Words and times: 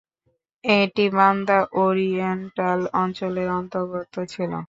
এটি 0.63 1.05
Banda 1.15 1.57
Oriental 1.81 2.79
অঞ্চলের 3.01 3.49
অন্তর্গত 3.59 4.13
ছিল। 4.33 4.51